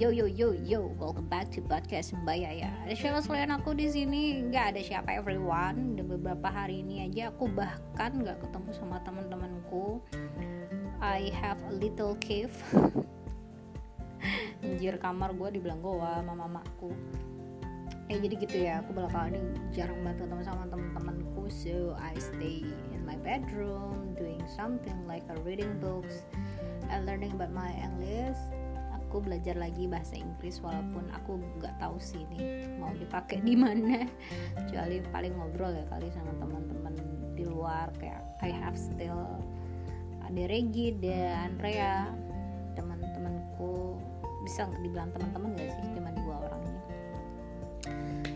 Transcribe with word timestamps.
Yo 0.00 0.08
yo 0.08 0.24
yo 0.24 0.56
yo, 0.64 0.96
welcome 0.96 1.28
back 1.28 1.52
to 1.52 1.60
podcast 1.60 2.16
Mbak 2.24 2.40
Yaya. 2.40 2.72
Ada 2.88 2.96
siapa 2.96 3.20
selain 3.20 3.52
aku 3.52 3.76
di 3.76 3.84
sini? 3.84 4.40
Nggak 4.48 4.72
ada 4.72 4.80
siapa 4.80 5.12
everyone. 5.12 5.92
Udah 5.92 6.16
beberapa 6.16 6.48
hari 6.48 6.80
ini 6.80 7.04
aja 7.04 7.28
aku 7.28 7.52
bahkan 7.52 8.16
nggak 8.16 8.40
ketemu 8.40 8.72
sama 8.72 8.96
teman-temanku. 9.04 10.00
I 11.04 11.28
have 11.36 11.60
a 11.68 11.76
little 11.76 12.16
cave. 12.16 12.56
Anjir 14.64 14.96
kamar 14.96 15.36
gue 15.36 15.60
dibilang 15.60 15.84
goa 15.84 16.24
sama 16.24 16.48
mamaku. 16.48 16.96
Eh 18.08 18.24
jadi 18.24 18.40
gitu 18.40 18.56
ya, 18.56 18.80
aku 18.80 18.96
belakangan 18.96 19.36
ini 19.36 19.52
jarang 19.76 20.00
banget 20.00 20.24
ketemu 20.24 20.42
sama 20.48 20.64
teman-temanku. 20.72 21.44
So 21.52 21.92
I 22.00 22.16
stay 22.16 22.64
in 22.96 23.04
my 23.04 23.20
bedroom 23.20 24.16
doing 24.16 24.40
something 24.48 24.96
like 25.04 25.28
a 25.28 25.36
reading 25.44 25.76
books 25.76 26.24
and 26.88 27.04
learning 27.04 27.36
about 27.36 27.52
my 27.52 27.68
English 27.76 28.40
aku 29.10 29.26
belajar 29.26 29.58
lagi 29.58 29.90
bahasa 29.90 30.14
Inggris 30.14 30.62
walaupun 30.62 31.10
aku 31.10 31.42
nggak 31.58 31.82
tahu 31.82 31.98
sih 31.98 32.22
ini 32.30 32.70
mau 32.78 32.94
dipakai 32.94 33.42
di 33.42 33.58
mana. 33.58 34.06
Kecuali 34.54 35.02
paling 35.10 35.34
ngobrol 35.34 35.74
ya 35.74 35.82
kali 35.90 36.06
sama 36.14 36.30
teman-teman 36.38 36.94
di 37.34 37.42
luar 37.42 37.90
kayak 37.98 38.22
I 38.38 38.54
have 38.54 38.78
still 38.78 39.26
ada 40.22 40.42
Regi 40.46 40.94
dan 41.02 41.58
Andrea 41.58 42.06
teman-temanku. 42.78 43.98
Bisa 44.46 44.70
dibilang 44.78 45.10
teman-teman 45.10 45.58
gak 45.58 45.68
sih 45.74 45.90
cuma 45.98 46.14
dua 46.14 46.46
orangnya 46.46 46.80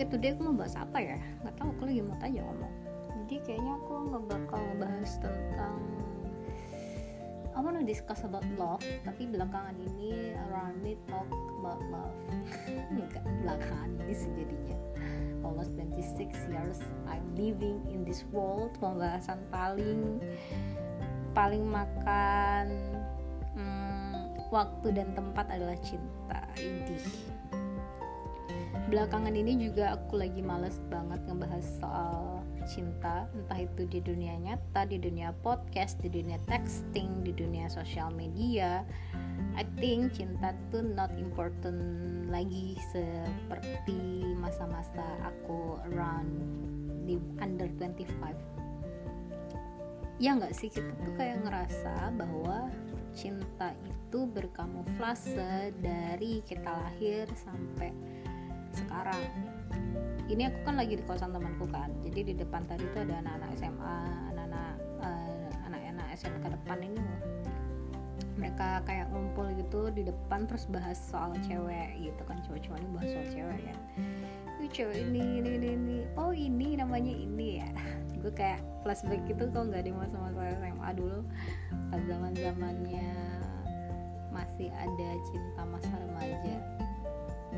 oke 0.00 0.16
today 0.16 0.32
aku 0.32 0.40
mau 0.48 0.56
bahas 0.56 0.72
apa 0.80 0.96
ya? 0.96 1.18
Nggak 1.44 1.54
tahu 1.60 1.68
aku 1.76 1.82
lagi 1.84 2.00
mau 2.00 2.16
tanya 2.16 2.40
ngomong. 2.48 2.74
Jadi 3.20 3.36
kayaknya 3.44 3.72
aku 3.76 3.92
nggak 4.08 4.24
bakal 4.32 4.58
ngebahas 4.64 5.12
tentang 5.20 5.76
I 7.60 7.62
wanna 7.62 7.84
discuss 7.84 8.24
about 8.24 8.48
love 8.56 8.80
tapi 9.04 9.28
belakangan 9.28 9.76
ini 9.76 10.32
me 10.80 10.96
talk 11.04 11.28
about 11.60 11.76
love. 11.92 12.16
Belakangan 13.44 14.00
ini 14.00 14.14
sejadinya 14.16 14.78
almost 15.44 15.76
26 15.76 16.48
years 16.48 16.80
I'm 17.04 17.36
living 17.36 17.84
in 17.92 18.08
this 18.08 18.24
world 18.32 18.80
pembahasan 18.80 19.44
paling 19.52 20.24
paling 21.36 21.68
makan 21.68 22.96
hmm, 23.52 24.40
waktu 24.48 24.96
dan 24.96 25.12
tempat 25.12 25.52
adalah 25.52 25.76
cinta 25.84 26.40
ini 26.56 26.96
belakangan 28.88 29.36
ini 29.36 29.68
juga 29.68 30.00
aku 30.00 30.16
lagi 30.16 30.40
males 30.40 30.80
banget 30.88 31.20
ngebahas 31.28 31.66
soal 31.76 32.39
cinta 32.68 33.28
entah 33.32 33.60
itu 33.60 33.86
di 33.88 34.00
dunia 34.04 34.36
nyata 34.36 34.84
di 34.88 35.00
dunia 35.00 35.32
podcast 35.44 36.00
di 36.00 36.08
dunia 36.12 36.36
texting 36.48 37.24
di 37.24 37.32
dunia 37.32 37.68
sosial 37.72 38.12
media. 38.12 38.84
I 39.56 39.64
think 39.80 40.12
cinta 40.14 40.52
tuh 40.68 40.84
not 40.84 41.10
important 41.16 42.28
lagi 42.28 42.76
seperti 42.92 44.22
masa-masa 44.36 45.04
aku 45.24 45.80
around 45.90 46.30
di 47.08 47.18
under 47.42 47.66
25 47.80 48.60
ya 50.20 50.36
nggak 50.36 50.52
sih 50.52 50.68
kita 50.68 50.92
tuh 51.00 51.16
kayak 51.16 51.40
ngerasa 51.48 52.12
bahwa 52.12 52.68
cinta 53.16 53.72
itu 53.88 54.28
berkamuflase 54.28 55.72
dari 55.80 56.44
kita 56.44 56.68
lahir 56.68 57.24
sampai 57.34 57.90
sekarang 58.70 59.49
ini 60.30 60.46
aku 60.46 60.58
kan 60.62 60.78
lagi 60.78 60.94
di 60.94 61.04
kosan 61.04 61.34
temanku 61.34 61.66
kan. 61.68 61.90
Jadi 62.06 62.20
di 62.30 62.34
depan 62.38 62.64
tadi 62.70 62.86
tuh 62.94 63.02
ada 63.02 63.20
anak-anak 63.26 63.50
SMA 63.58 63.96
anak-anak 64.30 64.74
uh, 65.02 65.66
anak-anak 65.66 66.06
SMK 66.14 66.44
depan 66.54 66.78
ini. 66.80 67.00
Loh 67.00 67.22
mereka 68.40 68.80
kayak 68.88 69.12
ngumpul 69.12 69.52
gitu 69.52 69.92
di 69.92 70.00
depan 70.00 70.48
terus 70.48 70.64
bahas 70.72 70.96
soal 70.96 71.36
cewek 71.44 71.92
gitu 72.00 72.22
kan. 72.24 72.40
Cowok-cowok 72.48 72.78
ini 72.80 72.88
bahas 72.96 73.08
soal 73.12 73.26
cewek 73.28 73.60
ya 73.68 73.76
cewek 74.70 75.02
ini 75.10 75.42
ini 75.42 75.50
ini 75.58 75.68
ini. 75.74 75.98
Oh 76.14 76.30
ini 76.30 76.78
namanya 76.78 77.10
ini 77.10 77.60
ya. 77.60 77.68
Gue 78.22 78.32
kayak 78.32 78.62
flashback 78.86 79.24
gitu 79.26 79.50
kok 79.50 79.66
nggak 79.66 79.84
di 79.84 79.92
masa-masa 79.92 80.54
SMA 80.62 80.90
dulu. 80.94 81.20
Pas 81.90 82.02
zaman 82.06 82.32
zamannya 82.38 83.10
masih 84.30 84.70
ada 84.70 85.10
cinta 85.26 85.62
masa 85.66 85.90
remaja 85.98 86.54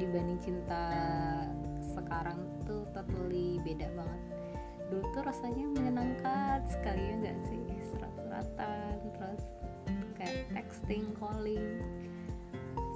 dibanding 0.00 0.40
cinta 0.40 0.82
sekarang 2.12 2.44
tuh 2.68 2.84
totally 2.92 3.56
beda 3.64 3.88
banget. 3.96 4.20
Dulu 4.92 5.16
tuh 5.16 5.24
rasanya 5.24 5.64
menyenangkan 5.64 6.60
sekali 6.68 7.08
ya 7.08 7.14
nggak 7.24 7.38
sih? 7.48 7.64
Surat-suratan 7.88 9.00
terus 9.16 9.42
kayak 10.20 10.44
texting 10.52 11.08
calling 11.16 11.80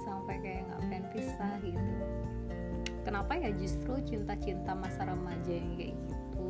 sampai 0.05 0.37
kayak 0.37 0.69
nggak 0.69 0.81
pengen 0.85 1.05
pisah 1.17 1.53
gitu. 1.65 1.93
Kenapa 3.01 3.33
ya 3.41 3.49
justru 3.57 3.97
cinta-cinta 4.05 4.77
masa 4.77 5.09
remaja 5.09 5.49
yang 5.49 5.73
kayak 5.73 5.97
gitu 6.05 6.49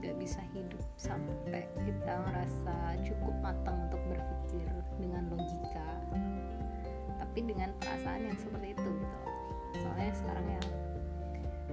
nggak 0.00 0.16
bisa 0.16 0.40
hidup 0.56 0.80
sampai 0.96 1.68
kita 1.76 2.12
ngerasa 2.24 3.04
cukup 3.04 3.36
matang 3.44 3.76
untuk 3.92 4.00
berpikir 4.08 4.64
dengan 4.96 5.28
logika 5.28 5.92
tapi 7.20 7.44
dengan 7.44 7.68
perasaan 7.84 8.32
yang 8.32 8.38
seperti 8.40 8.72
itu 8.72 8.88
gitu? 8.96 9.18
Soalnya 9.76 10.12
sekarang 10.16 10.48
yang 10.48 10.66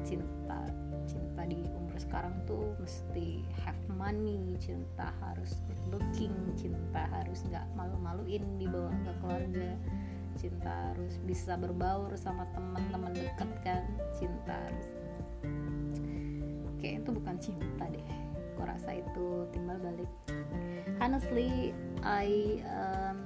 cinta 0.06 0.62
cinta 1.10 1.42
di 1.50 1.66
umur 1.74 1.98
sekarang 1.98 2.36
tuh 2.46 2.76
mesti 2.78 3.42
have 3.66 3.80
money 3.90 4.54
cinta 4.62 5.10
harus 5.24 5.58
good 5.66 6.00
looking 6.00 6.36
cinta 6.54 7.10
harus 7.10 7.42
nggak 7.50 7.66
malu-maluin 7.74 8.46
dibawa 8.62 8.94
ke 9.04 9.12
keluarga 9.24 9.72
cinta 10.40 10.72
harus 10.92 11.20
bisa 11.28 11.60
berbaur 11.60 12.16
sama 12.16 12.48
teman-teman 12.56 13.12
dekat 13.12 13.50
kan 13.60 13.84
cinta 14.16 14.56
harus. 14.56 14.88
Kayak 16.80 17.04
itu 17.04 17.10
bukan 17.12 17.36
cinta 17.44 17.86
deh 17.92 18.08
aku 18.60 18.62
rasa 18.64 19.00
itu 19.00 19.28
timbal 19.52 19.80
balik. 19.84 20.12
Honestly 21.00 21.76
I 22.04 22.60
um, 22.68 23.20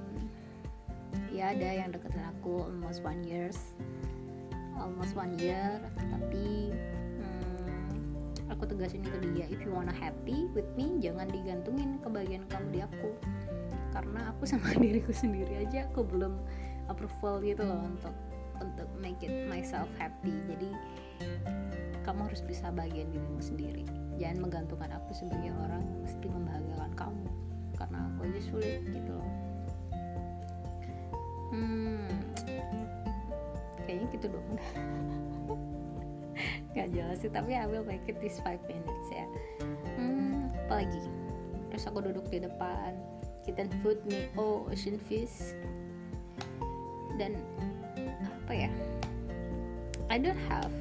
ya 1.30 1.54
ada 1.54 1.70
yang 1.86 1.94
deketin 1.94 2.22
aku 2.38 2.66
almost 2.66 3.06
one 3.06 3.22
years 3.22 3.74
almost 4.80 5.14
one 5.14 5.34
year 5.38 5.78
tapi 5.98 6.74
hmm, 7.20 8.50
aku 8.50 8.70
tegasin 8.70 9.04
ke 9.06 9.18
dia 9.34 9.46
if 9.50 9.60
you 9.62 9.72
wanna 9.74 9.94
happy 9.94 10.50
with 10.54 10.68
me 10.78 10.98
jangan 11.02 11.30
digantungin 11.30 12.00
kebahagiaan 12.02 12.46
kamu 12.50 12.68
di 12.70 12.80
aku. 12.82 13.12
Karena 13.94 14.34
aku 14.34 14.44
sama 14.52 14.74
diriku 14.78 15.14
sendiri 15.14 15.68
aja 15.68 15.86
aku 15.90 16.06
belum 16.06 16.38
approval 16.90 17.40
gitu 17.46 17.64
loh 17.64 17.82
untuk 17.86 18.16
untuk 18.62 18.88
make 18.98 19.20
it 19.22 19.46
myself 19.50 19.90
happy. 20.00 20.34
Jadi 20.50 20.72
kamu 22.04 22.28
harus 22.28 22.42
bisa 22.44 22.70
bagian 22.74 23.10
dirimu 23.14 23.40
sendiri. 23.40 23.86
Jangan 24.22 24.50
menggantungkan 24.50 24.92
aku 24.94 25.12
sebagai 25.16 25.52
orang 25.58 25.84
mesti 26.04 26.26
membahagiakan 26.30 26.92
kamu. 26.94 27.30
Karena 27.74 28.00
aku 28.14 28.20
aja 28.30 28.42
sulit 28.50 28.82
gitu 28.90 29.12
loh. 29.14 29.32
Hmm 31.54 32.10
kayaknya 33.86 34.08
gitu 34.16 34.28
dong. 34.32 34.48
Nggak 36.74 36.88
jelas 36.90 37.18
sih 37.22 37.30
tapi 37.30 37.54
I 37.54 37.70
will 37.70 37.86
make 37.86 38.06
it 38.10 38.18
this 38.18 38.42
5 38.42 38.58
minutes 38.66 39.08
ya. 39.14 39.26
Hmm, 39.98 40.50
apa 40.68 40.86
lagi 40.86 41.04
terus 41.74 41.90
aku 41.90 42.06
duduk 42.06 42.30
di 42.30 42.38
depan 42.38 42.94
kita 43.44 43.66
food 43.82 43.98
me 44.08 44.30
oh 44.38 44.66
ocean 44.70 44.98
fish. 44.98 45.58
Dan 47.18 47.38
apa 48.22 48.54
ya? 48.54 48.70
I 50.10 50.18
don't 50.18 50.40
have 50.50 50.74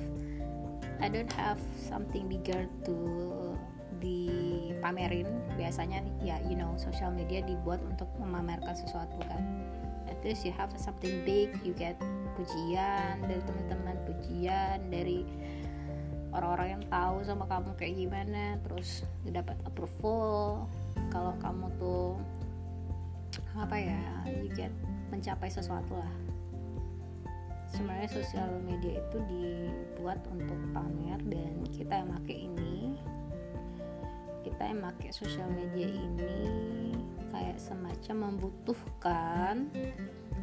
I 1.02 1.10
don't 1.10 1.32
have 1.34 1.58
something 1.76 2.30
bigger 2.30 2.64
to 2.88 2.96
dipamerin. 4.00 5.28
Biasanya 5.58 6.00
ya 6.22 6.40
you 6.48 6.56
know 6.56 6.72
social 6.80 7.12
media 7.12 7.42
dibuat 7.44 7.82
untuk 7.84 8.08
memamerkan 8.16 8.72
sesuatu 8.72 9.19
kan 9.26 9.42
least 10.22 10.46
you 10.46 10.54
have 10.54 10.70
something 10.78 11.22
big 11.26 11.50
you 11.66 11.74
get 11.74 11.98
pujian 12.38 13.20
dari 13.26 13.42
teman-teman 13.44 13.96
pujian 14.08 14.78
dari 14.88 15.26
orang-orang 16.32 16.80
yang 16.80 16.84
tahu 16.88 17.16
sama 17.22 17.44
kamu 17.44 17.70
kayak 17.76 17.94
gimana 17.96 18.56
terus 18.64 19.04
dapat 19.28 19.56
approval. 19.69 20.66
Kalau 21.12 21.36
kamu 21.38 21.69
tuh 21.76 22.16
apa 23.52 23.76
ya 23.76 24.00
you 24.24 24.48
get 24.56 24.72
mencapai 25.12 25.52
sesuatu 25.52 25.92
lah. 25.92 26.14
Sebenarnya 27.69 28.08
sosial 28.12 28.48
media 28.64 29.00
itu 29.00 29.19
dibuat 29.28 30.20
untuk 30.28 30.56
pamer 30.76 31.20
dan 31.28 31.52
kita 31.72 32.04
yang 32.04 32.08
pakai 32.20 32.36
ini. 32.48 32.96
Kita 34.44 34.62
yang 34.72 34.80
pakai 34.84 35.08
sosial 35.12 35.48
media 35.52 35.88
ini 35.88 36.36
kayak 37.43 37.59
semacam 37.59 38.31
membutuhkan 38.31 39.67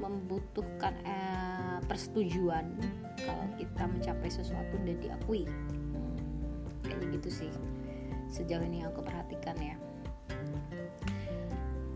membutuhkan 0.04 0.92
eh, 1.08 1.80
persetujuan 1.88 2.76
kalau 3.24 3.46
kita 3.56 3.84
mencapai 3.88 4.28
sesuatu 4.28 4.76
dan 4.84 5.00
diakui. 5.00 5.48
Kayaknya 6.84 7.08
gitu 7.16 7.30
sih 7.32 7.52
sejauh 8.28 8.64
ini 8.68 8.84
yang 8.84 8.92
aku 8.92 9.00
perhatikan 9.08 9.56
ya. 9.64 9.76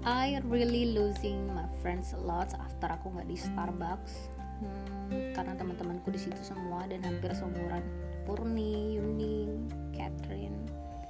I 0.04 0.40
really 0.48 0.96
losing 0.96 1.52
my 1.52 1.68
friends 1.84 2.16
a 2.16 2.20
lot 2.20 2.56
after 2.56 2.88
aku 2.88 3.12
nggak 3.12 3.28
di 3.28 3.36
Starbucks. 3.36 4.32
Hmm, 4.64 5.36
karena 5.36 5.60
teman-temanku 5.60 6.16
di 6.16 6.20
situ 6.20 6.40
semua 6.40 6.88
dan 6.88 7.04
hampir 7.04 7.36
seumuran. 7.36 7.84
Purni, 8.24 8.96
Yuning, 8.96 9.68
Catherine 9.92 10.64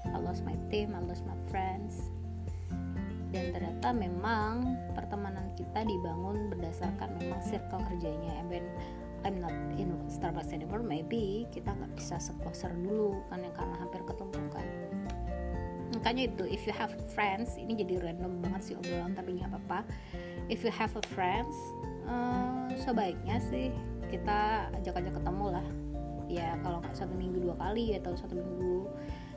I 0.10 0.18
lost 0.18 0.42
my 0.42 0.58
team, 0.74 0.98
I 0.98 1.02
lost 1.06 1.22
my 1.30 1.38
friends 1.54 2.10
dan 3.34 3.50
ternyata 3.50 3.90
memang 3.90 4.78
pertemanan 4.94 5.50
kita 5.58 5.82
dibangun 5.82 6.54
berdasarkan 6.54 7.18
memang 7.18 7.42
circle 7.42 7.82
kerjanya. 7.90 8.38
And 8.38 8.48
when 8.48 8.66
I'm 9.24 9.40
not 9.40 9.56
in 9.80 9.96
Starbucks 10.12 10.52
anymore. 10.52 10.84
Maybe 10.84 11.48
kita 11.50 11.72
nggak 11.72 11.96
bisa 11.96 12.20
sekloser 12.20 12.76
dulu 12.76 13.24
kan 13.32 13.40
yang 13.40 13.56
karena 13.56 13.76
hampir 13.80 14.04
ketemu 14.04 14.40
kan. 14.52 14.68
Makanya 15.96 16.24
itu 16.28 16.44
if 16.52 16.68
you 16.68 16.76
have 16.76 16.92
friends 17.16 17.56
ini 17.56 17.80
jadi 17.80 18.04
random 18.04 18.44
banget 18.44 18.62
sih 18.72 18.76
obrolan 18.76 19.16
tapi 19.16 19.40
nggak 19.40 19.50
apa-apa. 19.56 19.88
If 20.52 20.68
you 20.68 20.72
have 20.76 20.92
a 21.00 21.04
friends 21.16 21.56
uh, 22.04 22.68
sebaiknya 22.76 23.40
sih 23.48 23.72
kita 24.12 24.70
ajak-ajak 24.76 25.16
ketemu 25.16 25.46
lah. 25.56 25.68
Ya 26.28 26.60
kalau 26.60 26.84
nggak 26.84 26.96
satu 26.96 27.16
minggu 27.16 27.48
dua 27.48 27.56
kali 27.56 27.96
atau 27.96 28.12
satu 28.20 28.36
minggu 28.36 28.92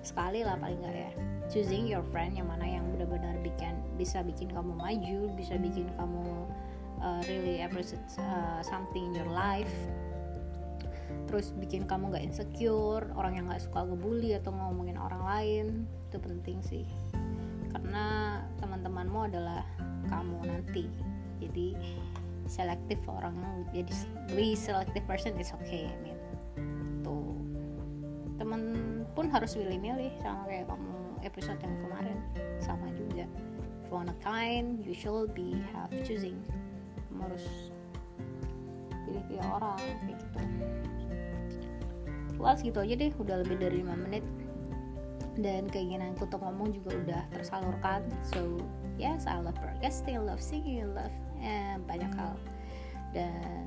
sekali 0.07 0.47
lah 0.47 0.55
paling 0.57 0.79
nggak 0.79 0.95
ya. 0.95 1.11
Choosing 1.51 1.91
your 1.91 2.07
friend 2.15 2.39
yang 2.39 2.47
mana 2.47 2.67
yang 2.67 2.87
benar-benar 2.95 3.39
bikin 3.43 3.75
bisa 3.99 4.23
bikin 4.23 4.51
kamu 4.51 4.75
maju 4.75 5.31
bisa 5.35 5.59
bikin 5.59 5.91
kamu 5.99 6.47
uh, 7.03 7.21
really 7.27 7.63
appreciate 7.63 8.03
uh, 8.23 8.63
something 8.63 9.11
in 9.11 9.15
your 9.15 9.31
life. 9.31 9.75
Terus 11.27 11.51
bikin 11.59 11.91
kamu 11.91 12.15
gak 12.15 12.23
insecure 12.23 13.11
orang 13.19 13.35
yang 13.35 13.51
gak 13.51 13.59
suka 13.59 13.83
ngebully 13.83 14.39
atau 14.39 14.55
ngomongin 14.55 14.95
orang 14.95 15.23
lain 15.27 15.67
itu 16.07 16.19
penting 16.23 16.59
sih. 16.63 16.87
Karena 17.75 18.39
teman-temanmu 18.63 19.27
adalah 19.27 19.67
kamu 20.07 20.39
nanti. 20.47 20.87
Jadi 21.43 21.75
selektif 22.47 22.99
orang 23.11 23.35
jadi 23.75 23.93
be 24.33 24.55
selective 24.55 25.05
person 25.05 25.35
is 25.39 25.51
okay 25.63 25.91
I 25.91 25.97
mean 26.03 26.16
temen 28.37 28.63
pun 29.17 29.27
harus 29.33 29.57
pilih-milih 29.57 30.13
sama 30.21 30.45
kayak 30.49 30.69
kamu 30.69 30.97
episode 31.25 31.61
yang 31.61 31.77
kemarin. 31.83 32.19
Sama 32.61 32.89
juga. 32.93 33.25
If 33.83 33.89
you 33.89 33.95
wanna 33.97 34.17
kind 34.21 34.81
you 34.85 34.93
should 34.93 35.33
be 35.33 35.57
have 35.73 35.93
choosing. 36.05 36.39
Kamu 37.09 37.33
harus 37.33 37.45
pilih-pilih 39.09 39.47
orang 39.49 39.81
kayak 39.81 40.19
gitu. 40.21 40.41
Luas 42.37 42.59
gitu 42.61 42.79
aja 42.81 42.95
deh. 42.95 43.13
Udah 43.17 43.37
lebih 43.41 43.57
dari 43.57 43.81
5 43.81 44.05
menit. 44.09 44.25
Dan 45.37 45.69
keinginanku 45.69 46.25
untuk 46.25 46.41
ngomong 46.41 46.73
juga 46.73 46.97
udah 46.97 47.23
tersalurkan. 47.33 48.05
So 48.25 48.61
yes 48.97 49.29
I 49.29 49.41
love 49.41 49.57
broadcasting 49.61 50.17
love 50.25 50.41
singing 50.41 50.93
love 50.97 51.13
eh, 51.41 51.77
banyak 51.85 52.13
hal. 52.17 52.37
Dan 53.13 53.65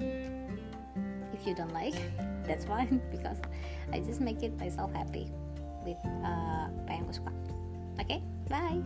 if 1.39 1.47
you 1.47 1.55
don't 1.55 1.73
like 1.73 1.95
that's 2.45 2.65
fine 2.65 3.01
because 3.11 3.37
I 3.93 3.99
just 3.99 4.21
make 4.21 4.43
it 4.43 4.57
myself 4.59 4.93
happy 4.93 5.29
with 5.85 5.97
uh, 6.23 6.67
okay? 7.99 8.21
bye 8.49 8.81